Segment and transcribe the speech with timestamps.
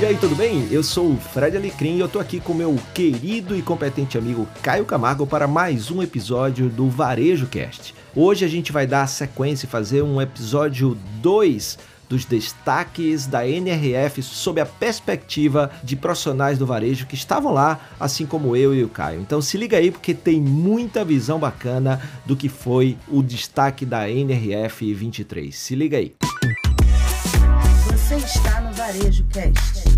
[0.00, 0.66] E aí, tudo bem?
[0.70, 4.48] Eu sou o Fred Alecrim e eu tô aqui com meu querido e competente amigo
[4.62, 7.94] Caio Camargo para mais um episódio do Varejo Cast.
[8.16, 11.78] Hoje a gente vai dar sequência e fazer um episódio 2
[12.08, 18.24] dos destaques da NRF sob a perspectiva de profissionais do varejo que estavam lá, assim
[18.24, 19.20] como eu e o Caio.
[19.20, 24.08] Então se liga aí porque tem muita visão bacana do que foi o destaque da
[24.08, 25.54] NRF 23.
[25.54, 26.14] Se liga aí.
[28.10, 29.89] Você está no Varejo Cast.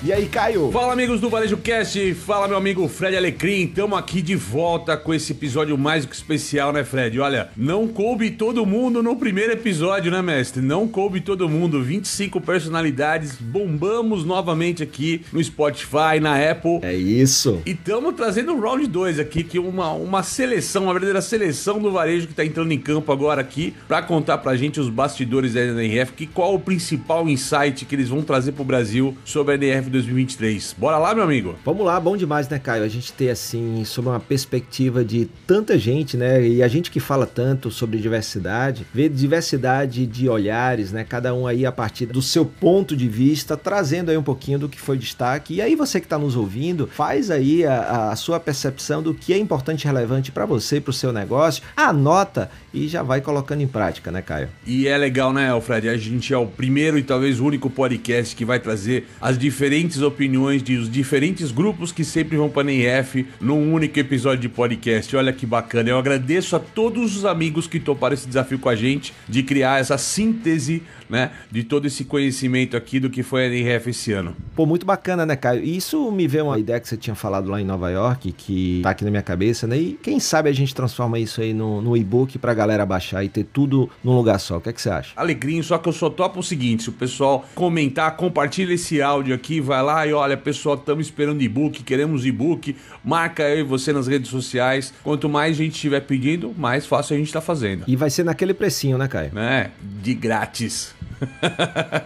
[0.00, 0.70] E aí, Caio?
[0.70, 2.14] Fala, amigos do Varejo Cast.
[2.14, 3.64] Fala, meu amigo Fred Alecrim.
[3.64, 7.18] Estamos aqui de volta com esse episódio mais do que especial, né, Fred?
[7.18, 10.62] Olha, não coube todo mundo no primeiro episódio, né, mestre?
[10.62, 11.82] Não coube todo mundo.
[11.82, 13.34] 25 personalidades.
[13.40, 16.78] Bombamos novamente aqui no Spotify, na Apple.
[16.82, 17.60] É isso.
[17.66, 21.80] E estamos trazendo o round 2 aqui, que é uma, uma seleção, uma verdadeira seleção
[21.80, 25.54] do varejo que está entrando em campo agora aqui, para contar pra gente os bastidores
[25.54, 29.56] da NRF, que qual o principal insight que eles vão trazer pro Brasil sobre a
[29.56, 30.74] NRF 2023.
[30.78, 31.56] Bora lá, meu amigo?
[31.64, 32.84] Vamos lá, bom demais, né, Caio?
[32.84, 36.46] A gente ter, assim, sobre uma perspectiva de tanta gente, né?
[36.46, 41.04] E a gente que fala tanto sobre diversidade, ver diversidade de olhares, né?
[41.04, 44.68] Cada um aí a partir do seu ponto de vista, trazendo aí um pouquinho do
[44.68, 45.54] que foi destaque.
[45.54, 49.32] E aí você que está nos ouvindo, faz aí a, a, sua percepção do que
[49.32, 53.20] é importante e relevante para você e para o seu negócio, anota e já vai
[53.20, 54.48] colocando em prática, né, Caio?
[54.66, 55.88] E é legal, né, Alfred?
[55.88, 59.77] A gente é o primeiro e talvez o único podcast que vai trazer as diferentes
[60.02, 64.48] opiniões de os diferentes grupos que sempre vão para a NF num único episódio de
[64.48, 65.14] podcast.
[65.16, 65.90] Olha que bacana.
[65.90, 69.80] Eu agradeço a todos os amigos que toparam esse desafio com a gente de criar
[69.80, 74.36] essa síntese, né, de todo esse conhecimento aqui do que foi a NRF esse ano.
[74.54, 75.62] Pô, muito bacana, né, Caio?
[75.62, 78.90] Isso me veio uma ideia que você tinha falado lá em Nova York, que tá
[78.90, 79.78] aqui na minha cabeça, né?
[79.78, 83.28] E quem sabe a gente transforma isso aí no, no e-book pra galera baixar e
[83.28, 84.58] ter tudo num lugar só.
[84.58, 85.12] O que é que você acha?
[85.16, 89.34] Alegrinho, só que eu só topo o seguinte: se o pessoal comentar, compartilha esse áudio
[89.34, 93.92] aqui, vai lá e olha, pessoal, estamos esperando e-book, queremos e-book, marca eu e você
[93.92, 94.92] nas redes sociais.
[95.02, 97.84] Quanto mais gente estiver pedindo, mais fácil a gente tá fazendo.
[97.86, 99.30] E vai ser naquele precinho, né, Caio?
[99.38, 99.70] É,
[100.02, 100.97] de grátis.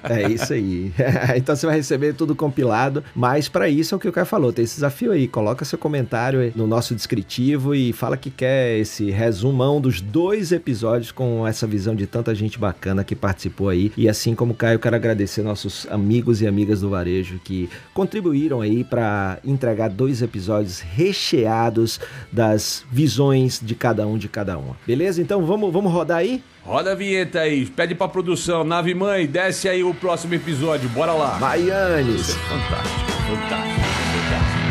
[0.08, 0.92] É isso aí.
[1.36, 4.52] então você vai receber tudo compilado, mas para isso é o que o Caio falou,
[4.52, 9.10] tem esse desafio aí, coloca seu comentário no nosso descritivo e fala que quer esse
[9.10, 13.92] resumão dos dois episódios com essa visão de tanta gente bacana que participou aí.
[13.96, 18.60] E assim como o Caio, quero agradecer nossos amigos e amigas do varejo que contribuíram
[18.60, 22.00] aí para entregar dois episódios recheados
[22.30, 24.76] das visões de cada um de cada uma.
[24.86, 25.20] Beleza?
[25.20, 26.42] Então vamos, vamos rodar aí?
[26.64, 31.12] Roda a vinheta aí, pede pra produção, nave mãe, desce aí o próximo episódio, bora
[31.12, 31.36] lá.
[31.38, 32.20] Baianes.
[32.20, 34.62] Isso é fantástico, fantástico, fantástico.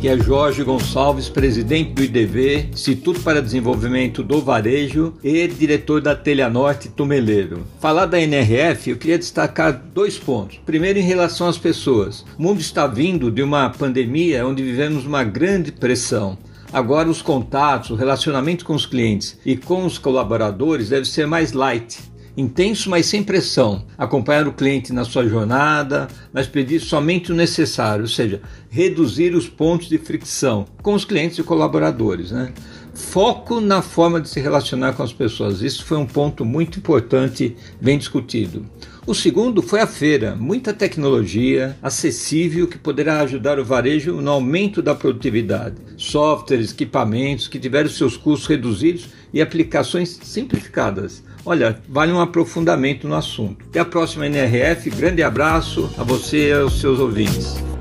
[0.00, 6.16] que é Jorge Gonçalves, presidente do IDV, Instituto para Desenvolvimento do Varejo e diretor da
[6.16, 7.64] Telha Norte Tumeleiro.
[7.78, 10.58] Falar da NRF, eu queria destacar dois pontos.
[10.66, 12.24] Primeiro, em relação às pessoas.
[12.36, 16.36] O mundo está vindo de uma pandemia onde vivemos uma grande pressão.
[16.72, 21.52] Agora os contatos, o relacionamento com os clientes e com os colaboradores deve ser mais
[21.52, 21.98] light,
[22.34, 23.84] intenso, mas sem pressão.
[23.98, 28.40] Acompanhar o cliente na sua jornada, mas pedir somente o necessário, ou seja,
[28.70, 32.52] reduzir os pontos de fricção com os clientes e colaboradores, né?
[32.94, 35.60] Foco na forma de se relacionar com as pessoas.
[35.60, 38.64] Isso foi um ponto muito importante, bem discutido.
[39.04, 44.80] O segundo foi a feira, muita tecnologia acessível que poderá ajudar o varejo no aumento
[44.80, 45.74] da produtividade.
[45.96, 51.24] Softwares, equipamentos que tiveram seus custos reduzidos e aplicações simplificadas.
[51.44, 53.64] Olha, vale um aprofundamento no assunto.
[53.68, 57.71] Até a próxima NRF, grande abraço a você e aos seus ouvintes.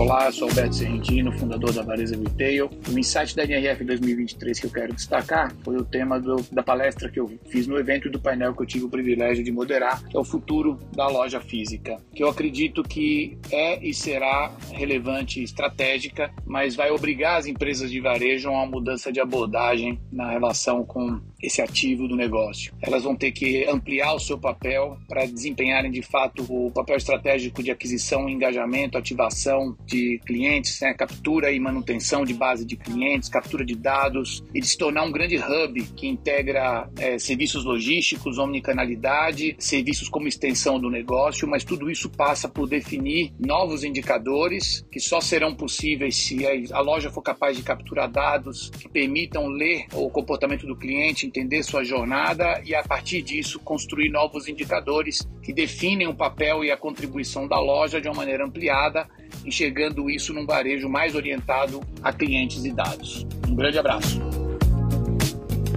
[0.00, 2.70] Olá, sou Alberto Serrentino, fundador da Vareza Retail.
[2.90, 7.10] O insight da NRF 2023 que eu quero destacar foi o tema do, da palestra
[7.10, 10.02] que eu fiz no evento e do painel que eu tive o privilégio de moderar,
[10.08, 15.42] que é o futuro da loja física, que eu acredito que é e será relevante,
[15.42, 20.82] estratégica, mas vai obrigar as empresas de varejo a uma mudança de abordagem na relação
[20.82, 22.72] com esse ativo do negócio.
[22.80, 27.62] Elas vão ter que ampliar o seu papel para desempenharem de fato o papel estratégico
[27.62, 30.94] de aquisição, engajamento, ativação de clientes, né?
[30.94, 35.12] captura e manutenção de base de clientes, captura de dados e de se tornar um
[35.12, 41.90] grande hub que integra é, serviços logísticos, omnicanalidade, serviços como extensão do negócio, mas tudo
[41.90, 46.40] isso passa por definir novos indicadores que só serão possíveis se
[46.72, 51.62] a loja for capaz de capturar dados que permitam ler o comportamento do cliente, entender
[51.62, 56.76] sua jornada e a partir disso construir novos indicadores que definem o papel e a
[56.76, 59.08] contribuição da loja de uma maneira ampliada,
[59.44, 63.24] enxergando isso num varejo mais orientado a clientes e dados.
[63.48, 64.20] Um grande abraço.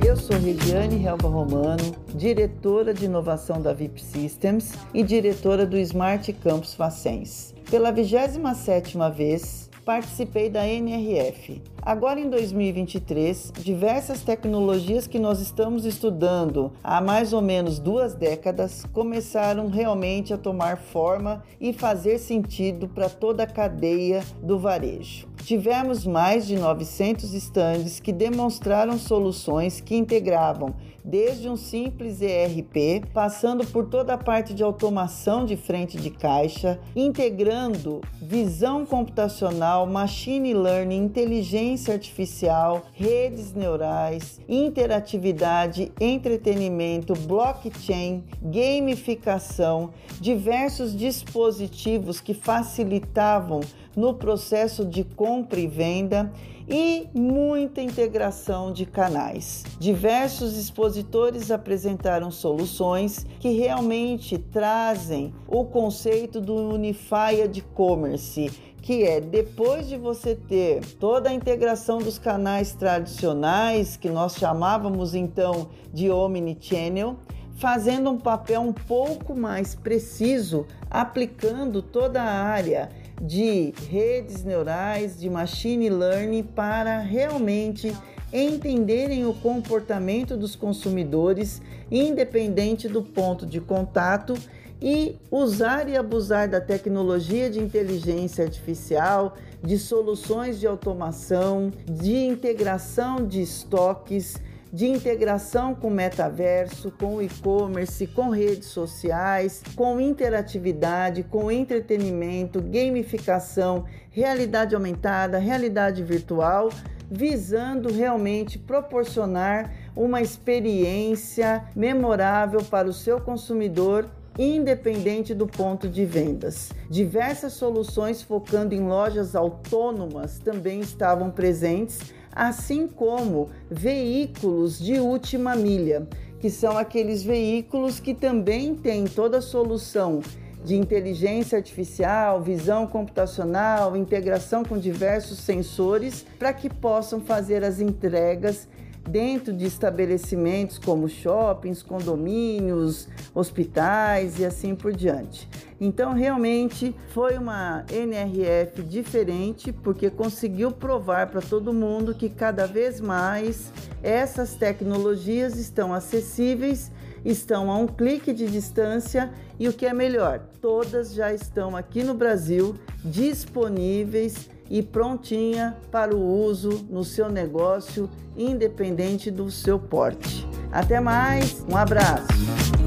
[0.04, 6.34] Eu sou Regiane Helva Romano, diretora de inovação da VIP Systems e diretora do Smart
[6.34, 7.54] Campus Facens.
[7.70, 11.62] Pela 27ª vez, participei da NRF.
[11.82, 18.86] Agora em 2023, diversas tecnologias que nós estamos estudando há mais ou menos duas décadas
[18.94, 25.28] começaram realmente a tomar forma e fazer sentido para toda a cadeia do varejo.
[25.44, 33.66] Tivemos mais de 900 estandes que demonstraram soluções que integravam desde um simples ERP, passando
[33.66, 41.04] por toda a parte de automação de frente de caixa, integrando visão computacional, machine learning,
[41.04, 49.92] inteligência artificial, redes neurais, interatividade, entretenimento, blockchain, gamificação,
[50.22, 53.62] diversos dispositivos que facilitavam
[53.96, 56.32] no processo de compra e venda
[56.68, 59.64] e muita integração de canais.
[59.80, 68.52] Diversos expositores apresentaram soluções que realmente trazem o conceito do Unified Commerce,
[68.82, 75.16] que é depois de você ter toda a integração dos canais tradicionais, que nós chamávamos
[75.16, 77.18] então de Omnichannel,
[77.56, 82.90] fazendo um papel um pouco mais preciso, aplicando toda a área
[83.22, 87.96] de redes neurais, de machine learning para realmente
[88.32, 91.62] entenderem o comportamento dos consumidores,
[91.92, 94.36] independente do ponto de contato,
[94.82, 103.26] e usar e abusar da tecnologia de inteligência artificial, de soluções de automação, de integração
[103.26, 104.36] de estoques
[104.74, 114.74] de integração com metaverso, com e-commerce, com redes sociais, com interatividade, com entretenimento, gamificação, realidade
[114.74, 116.70] aumentada, realidade virtual,
[117.08, 124.10] visando realmente proporcionar uma experiência memorável para o seu consumidor
[124.40, 126.72] independente do ponto de vendas.
[126.90, 132.00] Diversas soluções focando em lojas autônomas também estavam presentes
[132.36, 136.08] assim como veículos de última milha,
[136.40, 140.22] que são aqueles veículos que também têm toda a solução
[140.64, 148.68] de inteligência artificial, visão computacional, integração com diversos sensores para que possam fazer as entregas
[149.10, 155.48] dentro de estabelecimentos como shoppings, condomínios, hospitais e assim por diante.
[155.80, 163.02] Então, realmente foi uma NRF diferente, porque conseguiu provar para todo mundo que cada vez
[163.02, 163.72] mais
[164.02, 166.92] essas tecnologias estão acessíveis,
[167.26, 172.04] estão a um clique de distância e o que é melhor, todas já estão aqui
[172.04, 180.48] no Brasil disponíveis e prontinha para o uso no seu negócio, independente do seu porte.
[180.72, 182.83] Até mais, um abraço!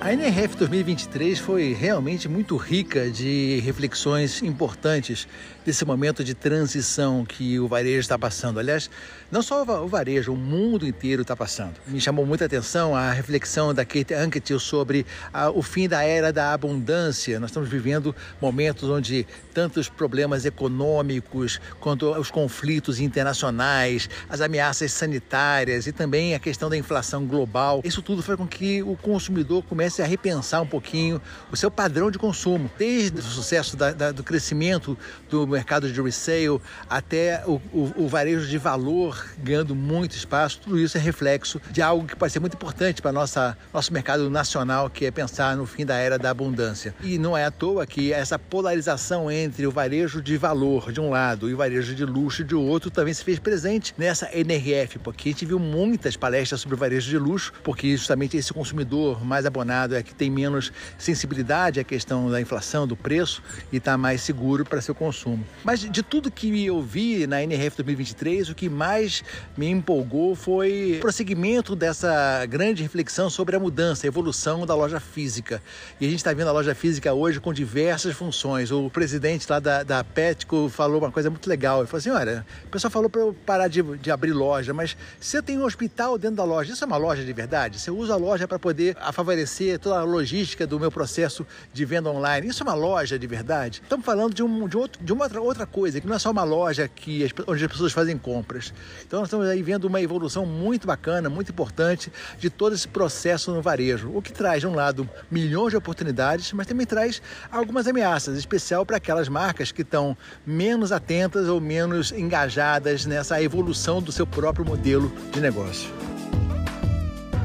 [0.00, 5.26] A NRF 2023 foi realmente muito rica de reflexões importantes
[5.66, 8.60] desse momento de transição que o varejo está passando.
[8.60, 8.88] Aliás,
[9.28, 11.74] não só o varejo, o mundo inteiro está passando.
[11.84, 16.32] Me chamou muita atenção a reflexão da Kate Anquetil sobre a, o fim da era
[16.32, 17.40] da abundância.
[17.40, 25.88] Nós estamos vivendo momentos onde tantos problemas econômicos, quanto os conflitos internacionais, as ameaças sanitárias
[25.88, 29.87] e também a questão da inflação global, isso tudo faz com que o consumidor comece
[30.02, 34.22] a repensar um pouquinho o seu padrão de consumo, desde o sucesso da, da, do
[34.22, 34.96] crescimento
[35.30, 40.78] do mercado de resale até o, o, o varejo de valor ganhando muito espaço, tudo
[40.78, 44.90] isso é reflexo de algo que pode ser muito importante para nossa nosso mercado nacional,
[44.90, 46.94] que é pensar no fim da era da abundância.
[47.02, 51.10] E não é à toa que essa polarização entre o varejo de valor de um
[51.10, 55.28] lado e o varejo de luxo de outro também se fez presente nessa NRF, porque
[55.28, 59.46] a gente viu muitas palestras sobre o varejo de luxo, porque justamente esse consumidor mais
[59.46, 63.42] abonado é que tem menos sensibilidade à questão da inflação, do preço
[63.72, 65.44] e está mais seguro para seu consumo.
[65.64, 69.22] Mas de tudo que eu vi na NRF 2023, o que mais
[69.56, 75.00] me empolgou foi o prosseguimento dessa grande reflexão sobre a mudança, a evolução da loja
[75.00, 75.62] física.
[76.00, 78.70] E a gente está vendo a loja física hoje com diversas funções.
[78.70, 81.80] O presidente lá da, da Petco falou uma coisa muito legal.
[81.80, 84.96] Ele falou assim: olha, o pessoal falou para eu parar de, de abrir loja, mas
[85.32, 87.78] eu tenho um hospital dentro da loja, isso é uma loja de verdade?
[87.78, 92.08] Você usa a loja para poder favorecer toda a logística do meu processo de venda
[92.08, 92.46] online.
[92.46, 93.80] Isso é uma loja de verdade?
[93.82, 96.30] Estamos falando de, um, de, outro, de uma outra, outra coisa, que não é só
[96.30, 98.72] uma loja que as, onde as pessoas fazem compras.
[99.06, 103.52] Então nós estamos aí vendo uma evolução muito bacana, muito importante de todo esse processo
[103.52, 104.10] no varejo.
[104.14, 107.20] O que traz, de um lado, milhões de oportunidades, mas também traz
[107.50, 113.42] algumas ameaças, em especial para aquelas marcas que estão menos atentas ou menos engajadas nessa
[113.42, 116.17] evolução do seu próprio modelo de negócio.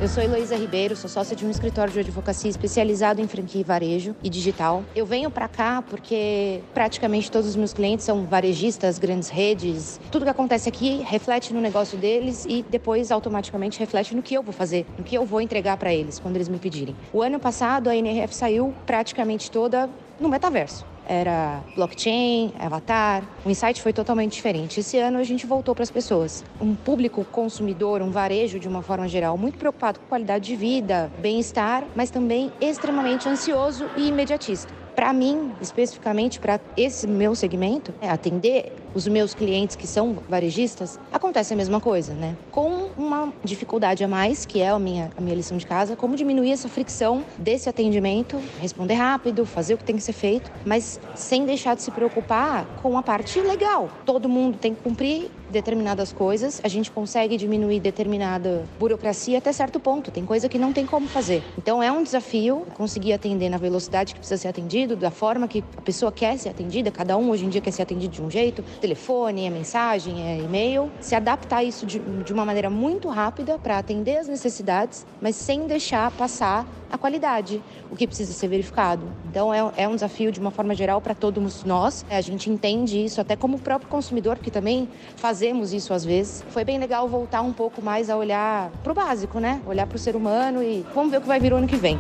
[0.01, 3.63] Eu sou Heloísa Ribeiro, sou sócia de um escritório de advocacia especializado em franquia e
[3.63, 4.83] varejo e digital.
[4.95, 10.01] Eu venho para cá porque praticamente todos os meus clientes são varejistas, grandes redes.
[10.11, 14.43] Tudo que acontece aqui reflete no negócio deles e depois automaticamente reflete no que eu
[14.43, 16.95] vou fazer, no que eu vou entregar para eles quando eles me pedirem.
[17.13, 23.23] O ano passado a NRF saiu praticamente toda no metaverso era blockchain, avatar.
[23.45, 24.79] O insight foi totalmente diferente.
[24.79, 26.43] Esse ano a gente voltou para as pessoas.
[26.59, 31.11] Um público consumidor, um varejo de uma forma geral, muito preocupado com qualidade de vida,
[31.19, 34.73] bem-estar, mas também extremamente ansioso e imediatista.
[34.95, 40.99] Para mim, especificamente para esse meu segmento, é atender os meus clientes que são varejistas,
[41.11, 42.37] acontece a mesma coisa, né?
[42.51, 46.15] Com uma dificuldade a mais, que é a minha, a minha lição de casa, como
[46.15, 50.99] diminuir essa fricção desse atendimento, responder rápido, fazer o que tem que ser feito, mas
[51.15, 53.89] sem deixar de se preocupar com a parte legal.
[54.05, 59.79] Todo mundo tem que cumprir determinadas coisas, a gente consegue diminuir determinada burocracia até certo
[59.79, 60.11] ponto.
[60.11, 61.41] Tem coisa que não tem como fazer.
[61.57, 65.63] Então é um desafio conseguir atender na velocidade que precisa ser atendido, da forma que
[65.77, 66.91] a pessoa quer ser atendida.
[66.91, 70.39] Cada um hoje em dia quer ser atendido de um jeito: telefone, é mensagem, é
[70.39, 70.91] e-mail.
[70.99, 75.35] Se adaptar a isso de, de uma maneira muito rápida para atender as necessidades, mas
[75.35, 77.59] sem deixar passar a qualidade,
[77.89, 79.01] o que precisa ser verificado.
[79.27, 82.05] Então é, é um desafio de uma forma geral para todos nós.
[82.07, 86.45] A gente entende isso até como o próprio consumidor, que também fazemos isso às vezes.
[86.49, 89.59] Foi bem legal voltar um pouco mais a olhar para o básico, né?
[89.65, 91.75] Olhar para o ser humano e vamos ver o que vai vir o ano que
[91.75, 91.97] vem.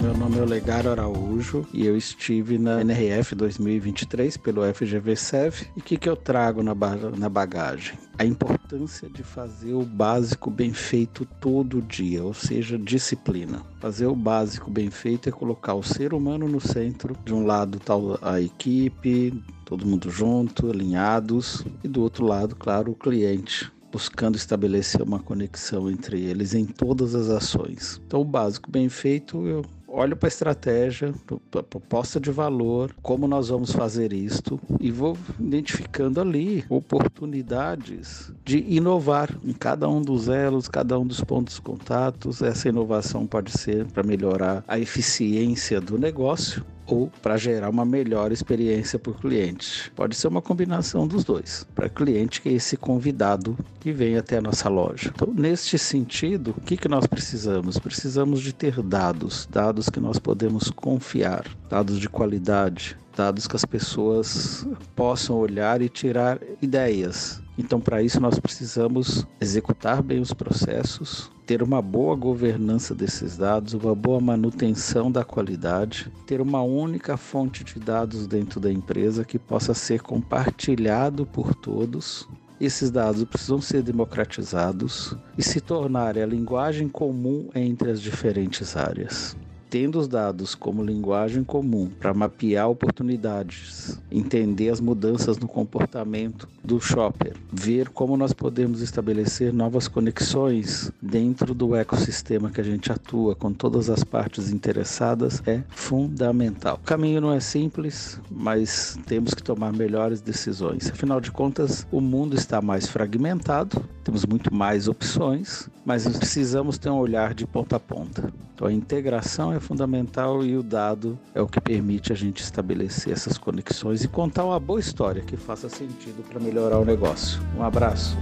[0.00, 5.66] Meu nome é Olegário Araújo e eu estive na NRF 2023 pelo FGV-SEV.
[5.76, 7.98] E o que, que eu trago na, ba na bagagem?
[8.18, 13.62] A importância de fazer o básico bem feito todo dia, ou seja, disciplina.
[13.78, 17.14] Fazer o básico bem feito é colocar o ser humano no centro.
[17.22, 17.92] De um lado está
[18.22, 19.34] a equipe,
[19.66, 25.90] todo mundo junto, alinhados, e do outro lado, claro, o cliente buscando estabelecer uma conexão
[25.90, 28.00] entre eles em todas as ações.
[28.06, 31.12] Então, o básico bem feito, eu olho para a estratégia,
[31.50, 38.32] para a proposta de valor, como nós vamos fazer isto e vou identificando ali oportunidades
[38.44, 42.40] de inovar em cada um dos elos, cada um dos pontos de contatos.
[42.40, 48.32] Essa inovação pode ser para melhorar a eficiência do negócio ou para gerar uma melhor
[48.32, 49.90] experiência para o cliente.
[49.94, 51.66] Pode ser uma combinação dos dois.
[51.74, 55.12] Para o cliente que é esse convidado que vem até a nossa loja.
[55.14, 57.78] Então, neste sentido, o que, que nós precisamos?
[57.78, 63.64] Precisamos de ter dados, dados que nós podemos confiar, dados de qualidade, dados que as
[63.64, 67.39] pessoas possam olhar e tirar ideias.
[67.58, 73.74] Então, para isso, nós precisamos executar bem os processos, ter uma boa governança desses dados,
[73.74, 79.38] uma boa manutenção da qualidade, ter uma única fonte de dados dentro da empresa que
[79.38, 82.28] possa ser compartilhado por todos.
[82.60, 89.36] Esses dados precisam ser democratizados e se tornarem a linguagem comum entre as diferentes áreas
[89.70, 96.80] tendo os dados como linguagem comum para mapear oportunidades, entender as mudanças no comportamento do
[96.80, 103.36] shopper, ver como nós podemos estabelecer novas conexões dentro do ecossistema que a gente atua
[103.36, 106.80] com todas as partes interessadas é fundamental.
[106.82, 110.90] O caminho não é simples, mas temos que tomar melhores decisões.
[110.90, 116.90] Afinal de contas, o mundo está mais fragmentado, temos muito mais opções, mas precisamos ter
[116.90, 118.32] um olhar de ponta a ponta.
[118.60, 123.10] Então a integração é fundamental e o dado é o que permite a gente estabelecer
[123.10, 127.40] essas conexões e contar uma boa história que faça sentido para melhorar o negócio.
[127.56, 128.18] Um abraço.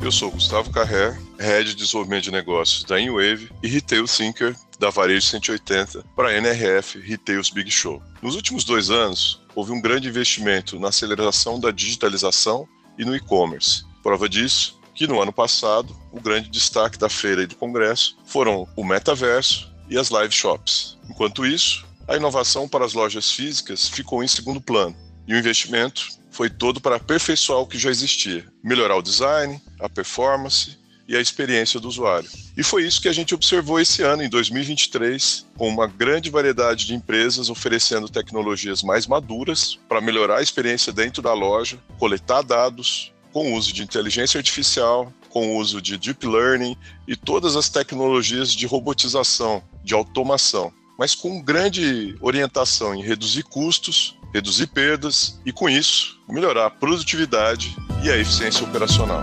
[0.00, 4.88] Eu sou Gustavo Carré, Head de Desenvolvimento de Negócios da InWave e Retail Thinker da
[4.88, 8.02] Varejo 180 para a NRF Retails Big Show.
[8.22, 12.66] Nos últimos dois anos, houve um grande investimento na aceleração da digitalização
[12.98, 13.84] e no e-commerce.
[14.02, 18.68] Prova disso que no ano passado o grande destaque da feira e do congresso foram
[18.76, 20.98] o metaverso e as live shops.
[21.08, 24.96] Enquanto isso, a inovação para as lojas físicas ficou em segundo plano
[25.26, 29.88] e o investimento foi todo para aperfeiçoar o que já existia, melhorar o design, a
[29.88, 32.28] performance e a experiência do usuário.
[32.56, 36.86] E foi isso que a gente observou esse ano, em 2023, com uma grande variedade
[36.86, 43.13] de empresas oferecendo tecnologias mais maduras para melhorar a experiência dentro da loja, coletar dados,
[43.34, 46.76] com o uso de inteligência artificial, com o uso de deep learning
[47.06, 54.16] e todas as tecnologias de robotização, de automação, mas com grande orientação em reduzir custos,
[54.32, 57.74] reduzir perdas e, com isso, melhorar a produtividade
[58.04, 59.22] e a eficiência operacional.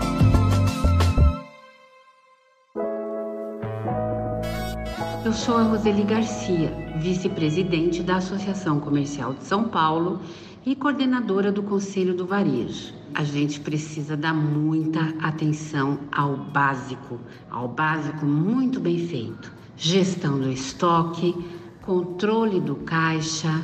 [5.24, 10.20] Eu sou a Roseli Garcia, vice-presidente da Associação Comercial de São Paulo
[10.66, 13.01] e coordenadora do Conselho do Varejo.
[13.14, 19.52] A gente precisa dar muita atenção ao básico, ao básico muito bem feito.
[19.76, 21.34] Gestão do estoque,
[21.82, 23.62] controle do caixa,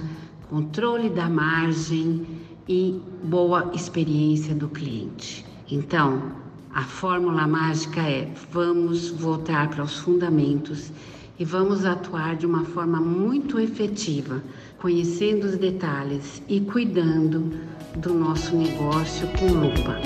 [0.51, 2.27] controle da margem
[2.69, 5.47] e boa experiência do cliente.
[5.71, 6.31] Então,
[6.75, 10.93] a fórmula mágica é: vamos voltar para os fundamentos
[11.39, 14.43] e vamos atuar de uma forma muito efetiva,
[14.79, 17.53] conhecendo os detalhes e cuidando
[17.99, 20.01] do nosso negócio com lupa.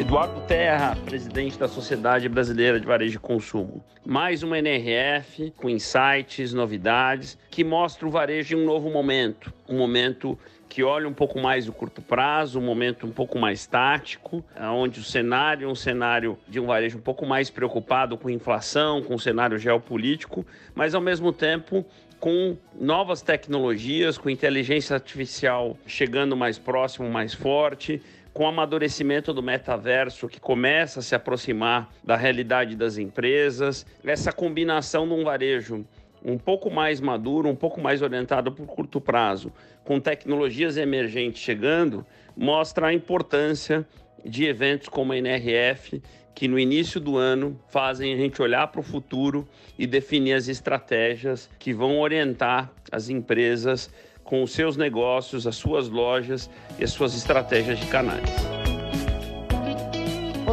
[0.00, 3.84] Eduardo Terra, presidente da Sociedade Brasileira de Varejo e Consumo.
[4.06, 9.52] Mais uma NRF com insights, novidades, que mostra o varejo em um novo momento.
[9.68, 10.38] Um momento
[10.68, 15.00] que olha um pouco mais o curto prazo, um momento um pouco mais tático, onde
[15.00, 19.14] o cenário é um cenário de um varejo um pouco mais preocupado com inflação, com
[19.14, 21.84] o cenário geopolítico, mas ao mesmo tempo
[22.20, 29.42] com novas tecnologias, com inteligência artificial chegando mais próximo, mais forte, com o amadurecimento do
[29.42, 35.84] metaverso que começa a se aproximar da realidade das empresas, essa combinação de um varejo
[36.24, 39.52] um pouco mais maduro, um pouco mais orientado para o curto prazo,
[39.84, 42.04] com tecnologias emergentes chegando,
[42.36, 43.86] mostra a importância
[44.24, 46.02] de eventos como a NRF,
[46.34, 49.48] que no início do ano fazem a gente olhar para o futuro
[49.78, 53.90] e definir as estratégias que vão orientar as empresas
[54.22, 56.48] com os seus negócios, as suas lojas
[56.78, 58.57] e as suas estratégias de canais.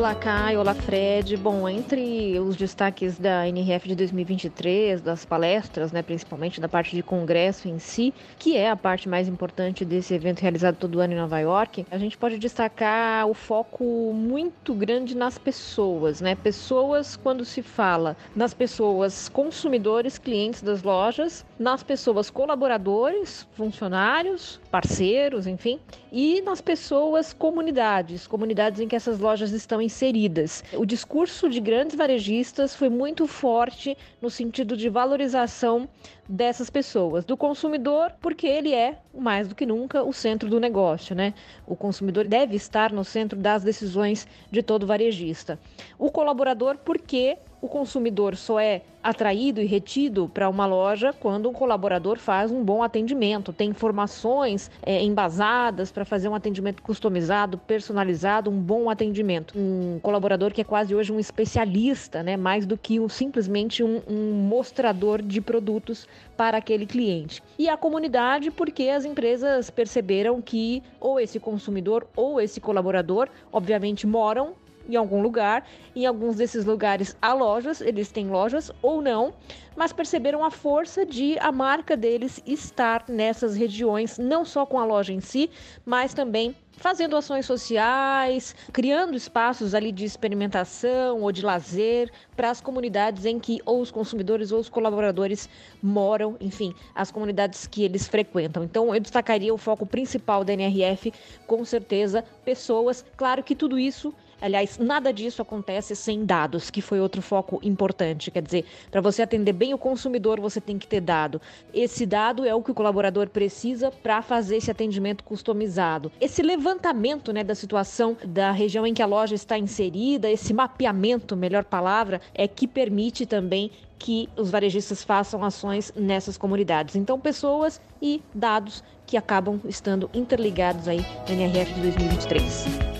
[0.06, 0.60] Olá, Caio.
[0.60, 1.36] Olá, Fred.
[1.36, 7.02] Bom, entre os destaques da NRF de 2023, das palestras, né, principalmente da parte de
[7.02, 11.16] congresso em si, que é a parte mais importante desse evento realizado todo ano em
[11.16, 16.36] Nova York, a gente pode destacar o foco muito grande nas pessoas, né?
[16.36, 25.48] Pessoas, quando se fala nas pessoas consumidores, clientes das lojas, nas pessoas colaboradores, funcionários, parceiros,
[25.48, 25.80] enfim,
[26.12, 30.62] e nas pessoas comunidades, comunidades em que essas lojas estão inseridas.
[30.74, 35.88] O discurso de grandes varejistas foi muito forte no sentido de valorização
[36.28, 41.16] dessas pessoas, do consumidor, porque ele é mais do que nunca o centro do negócio,
[41.16, 41.34] né?
[41.68, 45.60] O consumidor deve estar no centro das decisões de todo varejista.
[45.98, 51.54] O colaborador, porque o consumidor só é atraído e retido para uma loja quando um
[51.54, 58.50] colaborador faz um bom atendimento, tem informações é, embasadas para fazer um atendimento customizado, personalizado,
[58.50, 59.58] um bom atendimento.
[59.58, 62.38] Um colaborador que é quase hoje um especialista, né?
[62.38, 67.42] mais do que um, simplesmente um, um mostrador de produtos para aquele cliente.
[67.58, 74.06] E a comunidade, porque as empresas perceberam que ou esse consumidor ou esse colaborador, obviamente,
[74.06, 74.54] moram
[74.88, 75.66] em algum lugar.
[75.96, 79.34] Em alguns desses lugares há lojas, eles têm lojas ou não,
[79.76, 84.86] mas perceberam a força de a marca deles estar nessas regiões, não só com a
[84.86, 85.50] loja em si,
[85.86, 92.62] mas também fazendo ações sociais, criando espaços ali de experimentação ou de lazer para as
[92.62, 95.50] comunidades em que ou os consumidores ou os colaboradores
[95.82, 98.64] moram, enfim, as comunidades que eles frequentam.
[98.64, 101.14] Então, eu destacaria o foco principal da NRF,
[101.48, 103.06] com certeza, pessoas.
[103.16, 108.32] Claro que tudo isso Aliás, nada disso acontece sem dados, que foi outro foco importante.
[108.32, 111.42] Quer dizer, para você atender bem o consumidor, você tem que ter dado.
[111.74, 116.12] Esse dado é o que o colaborador precisa para fazer esse atendimento customizado.
[116.20, 121.36] Esse levantamento né, da situação da região em que a loja está inserida, esse mapeamento,
[121.36, 126.96] melhor palavra, é que permite também que os varejistas façam ações nessas comunidades.
[126.96, 132.95] Então, pessoas e dados que acabam estando interligados aí na NRF de 2023.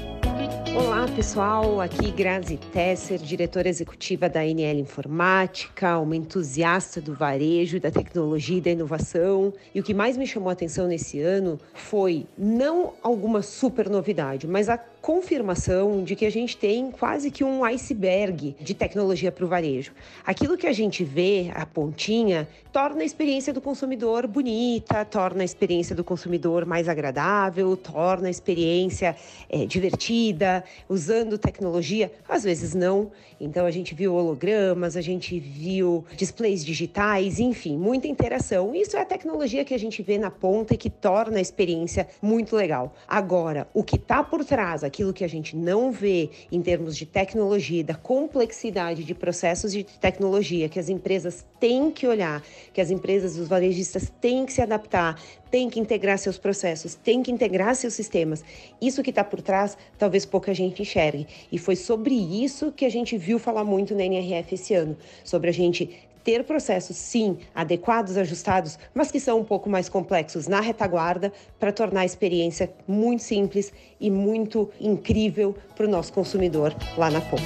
[0.78, 7.90] Olá pessoal, aqui Grazi Tesser, diretora executiva da NL Informática, uma entusiasta do varejo, da
[7.90, 9.54] tecnologia e da inovação.
[9.74, 14.46] E o que mais me chamou a atenção nesse ano foi não alguma super novidade,
[14.48, 19.46] mas a confirmação de que a gente tem quase que um iceberg de tecnologia para
[19.46, 19.92] o varejo.
[20.26, 25.46] Aquilo que a gente vê, a pontinha, torna a experiência do consumidor bonita, torna a
[25.46, 29.16] experiência do consumidor mais agradável, torna a experiência
[29.48, 32.12] é, divertida, usando tecnologia?
[32.28, 33.12] Às vezes não.
[33.40, 38.74] Então a gente viu hologramas, a gente viu displays digitais, enfim, muita interação.
[38.74, 42.08] Isso é a tecnologia que a gente vê na ponta e que torna a experiência
[42.22, 42.94] muito legal.
[43.08, 47.06] Agora, o que está por trás, aquilo que a gente não vê em termos de
[47.06, 52.92] tecnologia, da complexidade de processos de tecnologia que as empresas têm que olhar, que as
[52.92, 57.76] empresas, os varejistas têm que se adaptar, têm que integrar seus processos, têm que integrar
[57.76, 58.44] seus sistemas.
[58.82, 61.28] Isso que está por trás, talvez pouca gente enxergue.
[61.52, 65.50] E foi sobre isso que a gente viu falar muito na NRF esse ano, sobre
[65.50, 65.90] a gente
[66.26, 71.72] ter processos, sim, adequados, ajustados, mas que são um pouco mais complexos na retaguarda para
[71.72, 77.44] tornar a experiência muito simples e muito incrível para o nosso consumidor lá na ponta.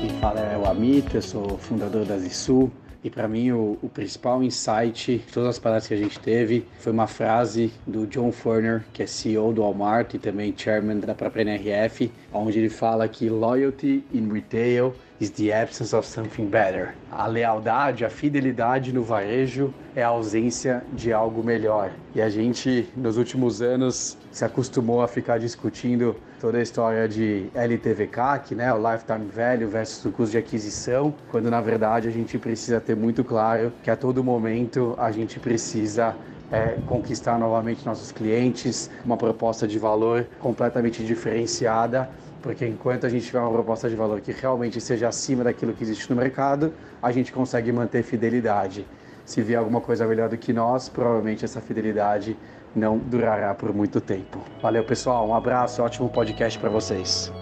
[0.00, 2.70] Quem fala é o Amit, eu sou fundador da Zisul.
[3.04, 6.66] E para mim o, o, principal insight de todas as palestras que a gente teve
[6.78, 11.14] foi uma frase do John Furner, que é CEO do Walmart e também chairman da
[11.14, 16.94] própria NRF, onde ele fala que loyalty in retail is the absence of something better.
[17.10, 21.90] A lealdade, a fidelidade no varejo é a ausência de algo melhor.
[22.14, 27.46] E a gente, nos últimos anos, se acostumou a ficar discutindo toda a história de
[27.54, 32.38] LTVCAC, né, o Lifetime Value versus o custo de aquisição, quando na verdade a gente
[32.38, 36.14] precisa ter muito claro que a todo momento a gente precisa
[36.52, 42.10] é, conquistar novamente nossos clientes, uma proposta de valor completamente diferenciada
[42.44, 45.82] porque enquanto a gente tiver uma proposta de valor que realmente seja acima daquilo que
[45.82, 48.86] existe no mercado, a gente consegue manter fidelidade.
[49.24, 52.36] Se vier alguma coisa melhor do que nós, provavelmente essa fidelidade
[52.76, 54.38] não durará por muito tempo.
[54.60, 55.26] Valeu, pessoal.
[55.26, 57.32] Um abraço, ótimo podcast para vocês.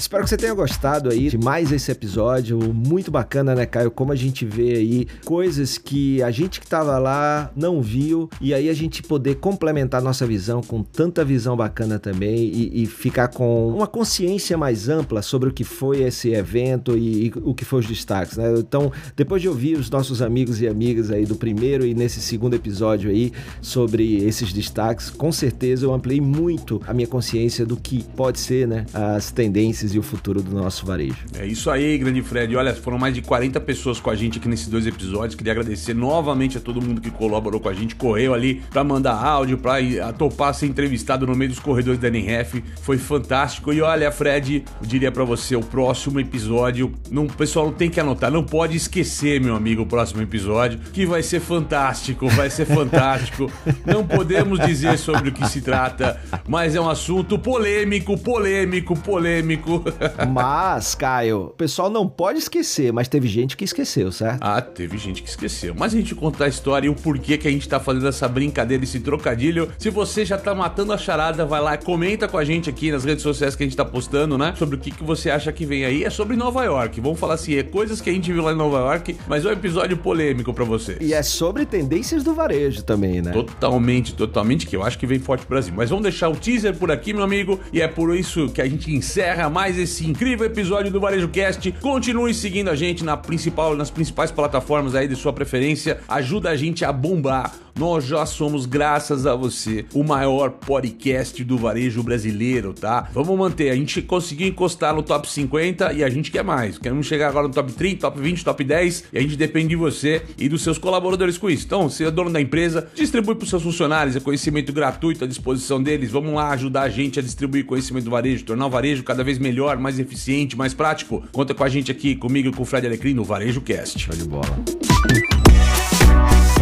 [0.00, 2.58] Espero que você tenha gostado aí de mais esse episódio.
[2.72, 3.90] Muito bacana, né, Caio?
[3.90, 8.54] Como a gente vê aí coisas que a gente que estava lá não viu e
[8.54, 13.28] aí a gente poder complementar nossa visão com tanta visão bacana também e, e ficar
[13.28, 17.66] com uma consciência mais ampla sobre o que foi esse evento e, e, o que
[17.66, 18.54] foi os destaques, né?
[18.56, 22.54] Então, depois de ouvir os nossos amigos e amigas aí do primeiro e nesse segundo
[22.54, 28.02] episódio aí sobre esses destaques, com certeza eu ampliei muito a minha consciência do que
[28.16, 31.16] pode ser, né, as tendências e o futuro do nosso varejo.
[31.38, 32.54] É isso aí, grande Fred.
[32.56, 35.34] Olha, foram mais de 40 pessoas com a gente aqui nesses dois episódios.
[35.34, 39.14] Queria agradecer novamente a todo mundo que colaborou com a gente, correu ali para mandar
[39.14, 39.80] áudio, para
[40.12, 42.62] topar ser entrevistado no meio dos corredores da NRF.
[42.82, 43.72] Foi fantástico.
[43.72, 47.90] E olha, Fred, eu diria para você, o próximo episódio, não, o pessoal não tem
[47.90, 52.50] que anotar, não pode esquecer, meu amigo, o próximo episódio, que vai ser fantástico, vai
[52.50, 53.50] ser fantástico.
[53.84, 59.79] não podemos dizer sobre o que se trata, mas é um assunto polêmico, polêmico, polêmico.
[60.30, 64.38] Mas, Caio, o pessoal não pode esquecer, mas teve gente que esqueceu, certo?
[64.42, 65.74] Ah, teve gente que esqueceu.
[65.76, 68.28] Mas a gente contar a história e o porquê que a gente tá fazendo essa
[68.28, 69.70] brincadeira, esse trocadilho.
[69.78, 73.04] Se você já tá matando a charada, vai lá, comenta com a gente aqui nas
[73.04, 74.54] redes sociais que a gente tá postando, né?
[74.56, 76.04] Sobre o que, que você acha que vem aí.
[76.04, 77.00] É sobre Nova York.
[77.00, 79.48] Vamos falar assim, é coisas que a gente viu lá em Nova York, mas é
[79.48, 80.96] um episódio polêmico para você.
[81.00, 83.32] E é sobre tendências do varejo também, né?
[83.32, 85.72] Totalmente, totalmente, que eu acho que vem forte pro Brasil.
[85.76, 88.68] Mas vamos deixar o teaser por aqui, meu amigo, e é por isso que a
[88.68, 91.72] gente encerra mais esse incrível episódio do Varejo Cast.
[91.80, 96.00] Continue seguindo a gente na principal, nas principais plataformas aí de sua preferência.
[96.08, 97.52] Ajuda a gente a bombar.
[97.78, 103.08] Nós já somos, graças a você, o maior podcast do varejo brasileiro, tá?
[103.12, 103.70] Vamos manter.
[103.70, 106.76] A gente conseguiu encostar no top 50 e a gente quer mais.
[106.76, 109.76] Queremos chegar agora no top 30, top 20, top 10 e a gente depende de
[109.76, 111.64] você e dos seus colaboradores com isso.
[111.64, 114.16] Então, se é dono da empresa, distribui para os seus funcionários.
[114.16, 116.10] É conhecimento gratuito à disposição deles.
[116.10, 119.38] Vamos lá ajudar a gente a distribuir conhecimento do varejo, tornar o varejo cada vez
[119.38, 121.22] melhor, melhor, mais eficiente, mais prático?
[121.30, 123.98] Conta com a gente aqui, comigo e com o Fred Alecrim no Varejo Cast.
[123.98, 124.58] Show de bola.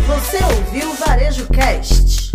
[0.06, 2.32] Você ouviu o Varejo Cast.